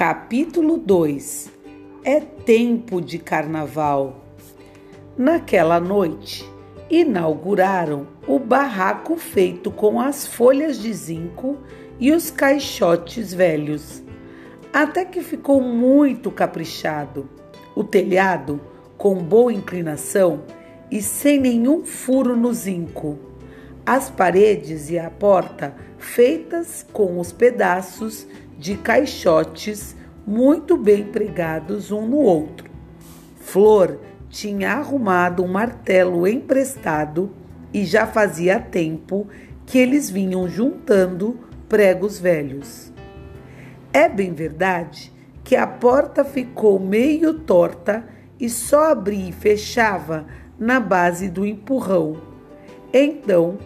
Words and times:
Capítulo 0.00 0.78
2 0.78 1.50
É 2.02 2.20
tempo 2.20 3.02
de 3.02 3.18
carnaval. 3.18 4.24
Naquela 5.14 5.78
noite, 5.78 6.50
inauguraram 6.88 8.06
o 8.26 8.38
barraco 8.38 9.18
feito 9.18 9.70
com 9.70 10.00
as 10.00 10.26
folhas 10.26 10.78
de 10.78 10.90
zinco 10.90 11.58
e 11.98 12.12
os 12.12 12.30
caixotes 12.30 13.34
velhos. 13.34 14.02
Até 14.72 15.04
que 15.04 15.20
ficou 15.20 15.60
muito 15.60 16.30
caprichado. 16.30 17.28
O 17.76 17.84
telhado, 17.84 18.58
com 18.96 19.16
boa 19.16 19.52
inclinação 19.52 20.44
e 20.90 21.02
sem 21.02 21.38
nenhum 21.38 21.84
furo 21.84 22.34
no 22.34 22.54
zinco. 22.54 23.18
As 23.84 24.08
paredes 24.08 24.88
e 24.88 24.98
a 24.98 25.10
porta 25.10 25.76
feitas 25.98 26.86
com 26.90 27.20
os 27.20 27.32
pedaços 27.32 28.26
de 28.60 28.76
caixotes 28.76 29.96
muito 30.26 30.76
bem 30.76 31.04
pregados 31.04 31.90
um 31.90 32.06
no 32.06 32.18
outro. 32.18 32.70
Flor 33.40 33.98
tinha 34.28 34.72
arrumado 34.72 35.42
um 35.42 35.48
martelo 35.48 36.28
emprestado 36.28 37.30
e 37.72 37.86
já 37.86 38.06
fazia 38.06 38.60
tempo 38.60 39.26
que 39.64 39.78
eles 39.78 40.10
vinham 40.10 40.46
juntando 40.46 41.40
pregos 41.70 42.18
velhos. 42.18 42.92
É 43.94 44.10
bem 44.10 44.34
verdade 44.34 45.10
que 45.42 45.56
a 45.56 45.66
porta 45.66 46.22
ficou 46.22 46.78
meio 46.78 47.32
torta 47.32 48.04
e 48.38 48.50
só 48.50 48.92
abria 48.92 49.30
e 49.30 49.32
fechava 49.32 50.26
na 50.58 50.78
base 50.78 51.30
do 51.30 51.46
empurrão. 51.46 52.20
Então, 52.92 53.56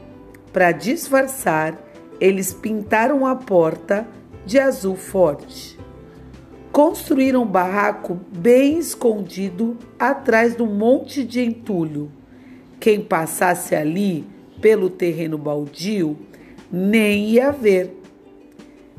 para 0.53 0.71
disfarçar, 0.71 1.77
eles 2.21 2.55
pintaram 2.55 3.27
a 3.27 3.35
porta 3.35 4.07
de 4.45 4.59
azul 4.59 4.97
forte. 4.97 5.79
Construíram 6.71 7.43
um 7.43 7.47
barraco 7.47 8.19
bem 8.37 8.79
escondido 8.79 9.77
atrás 9.99 10.57
do 10.57 10.67
monte 10.67 11.25
de 11.25 11.41
entulho. 11.41 12.11
Quem 12.81 13.01
passasse 13.01 13.75
ali 13.75 14.27
pelo 14.61 14.91
terreno 14.91 15.39
baldio 15.39 16.19
nem 16.71 17.31
ia 17.31 17.53
ver. 17.53 17.97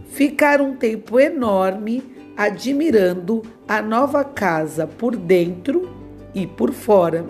Ficaram 0.08 0.70
um 0.70 0.76
tempo 0.76 1.20
enorme 1.20 2.04
admirando 2.38 3.42
a 3.68 3.82
nova 3.82 4.24
casa 4.24 4.88
por 4.88 5.16
dentro 5.16 5.90
e 6.34 6.46
por 6.46 6.72
fora. 6.72 7.26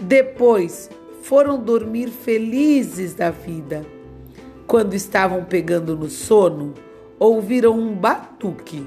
Depois 0.00 0.90
foram 1.22 1.58
dormir 1.58 2.08
felizes 2.08 3.14
da 3.14 3.30
vida. 3.30 3.84
Quando 4.66 4.94
estavam 4.94 5.44
pegando 5.44 5.96
no 5.96 6.08
sono, 6.08 6.74
ouviram 7.18 7.78
um 7.78 7.94
batuque. 7.94 8.86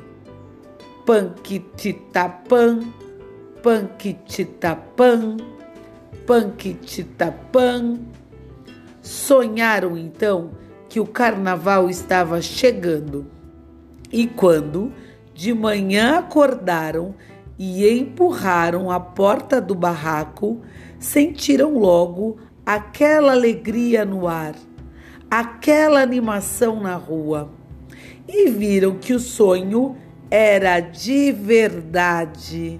Panquititapan, 1.05 2.81
panquititapan, 3.63 5.37
panquititapan. 6.25 7.99
Sonharam 9.01 9.97
então 9.97 10.51
que 10.87 10.99
o 10.99 11.05
carnaval 11.05 11.89
estava 11.89 12.41
chegando. 12.41 13.25
E 14.11 14.27
quando 14.27 14.91
de 15.33 15.53
manhã 15.53 16.19
acordaram 16.19 17.15
e 17.57 17.87
empurraram 17.89 18.91
a 18.91 18.99
porta 18.99 19.59
do 19.59 19.73
barraco, 19.73 20.61
sentiram 20.99 21.77
logo 21.77 22.37
aquela 22.65 23.31
alegria 23.31 24.05
no 24.05 24.27
ar, 24.27 24.55
aquela 25.29 26.01
animação 26.01 26.79
na 26.79 26.95
rua 26.95 27.58
e 28.31 28.47
viram 28.47 28.95
que 28.99 29.11
o 29.11 29.19
sonho 29.19 29.97
era 30.29 30.79
de 30.79 31.31
verdade. 31.31 32.79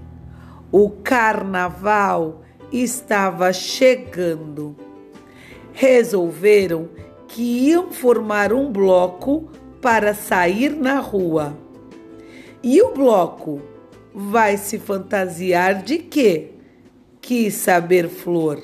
O 0.72 0.92
carnaval 0.92 2.44
estava 2.72 3.52
chegando. 3.52 4.76
Resolveram 5.74 6.90
que 7.28 7.42
iam 7.42 7.92
formar 7.92 8.54
um 8.54 8.72
bloco 8.72 9.50
para 9.82 10.14
sair 10.14 10.70
na 10.70 11.00
rua. 11.00 11.58
E 12.62 12.80
o 12.84 12.94
bloco 12.94 13.60
vai 14.14 14.56
se 14.56 14.78
fantasiar 14.78 15.82
de 15.82 15.98
quê? 15.98 16.52
Quis 17.20 17.56
saber 17.56 18.08
Flor. 18.08 18.62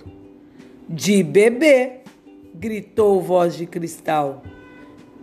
De 0.87 1.23
bebê, 1.23 2.01
gritou 2.53 3.19
voz 3.19 3.55
de 3.55 3.65
cristal. 3.65 4.43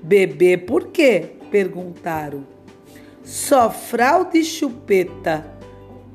Bebê 0.03 0.57
por 0.57 0.89
quê? 0.89 1.42
Perguntaram. 1.53 2.45
Só 3.23 3.71
fralda 3.71 4.37
e 4.37 4.43
chupeta, 4.43 5.47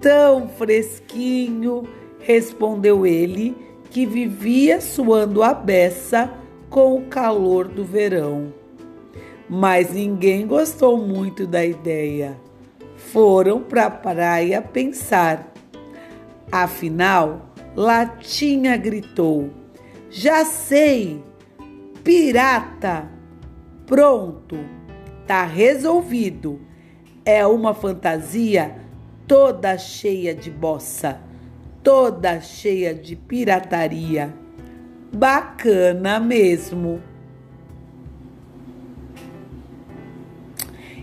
tão 0.01 0.49
fresquinho, 0.49 1.87
respondeu 2.19 3.05
ele, 3.05 3.55
que 3.89 4.05
vivia 4.05 4.81
suando 4.81 5.41
a 5.41 5.53
beça 5.53 6.33
com 6.69 6.97
o 6.97 7.05
calor 7.05 7.67
do 7.67 7.85
verão. 7.85 8.53
Mas 9.47 9.93
ninguém 9.93 10.45
gostou 10.45 10.97
muito 10.97 11.47
da 11.47 11.65
ideia. 11.65 12.37
Foram 12.97 13.61
para 13.61 13.85
a 13.85 13.91
praia 13.91 14.61
pensar. 14.61 15.53
Afinal, 16.51 17.53
Latinha 17.73 18.75
gritou: 18.75 19.49
Já 20.09 20.43
sei! 20.43 21.23
Pirata! 22.03 23.09
Pronto! 23.85 24.57
Tá 25.27 25.43
resolvido. 25.43 26.61
É 27.25 27.45
uma 27.45 27.73
fantasia 27.73 28.77
toda 29.27 29.77
cheia 29.77 30.33
de 30.33 30.49
bossa, 30.49 31.19
toda 31.83 32.39
cheia 32.39 32.95
de 32.95 33.17
pirataria. 33.17 34.33
Bacana 35.13 36.17
mesmo. 36.17 37.01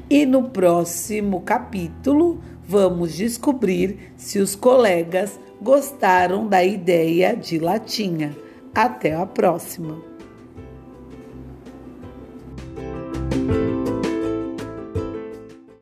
E 0.09 0.25
no 0.25 0.45
próximo 0.45 1.43
capítulo 1.43 2.41
vamos 2.67 3.15
descobrir 3.15 4.15
se 4.17 4.39
os 4.39 4.57
colegas 4.57 5.39
gostaram 5.61 6.47
da 6.47 6.65
ideia 6.65 7.37
de 7.37 7.59
latinha. 7.59 8.35
Até 8.75 9.15
a 9.15 9.27
próxima! 9.27 10.14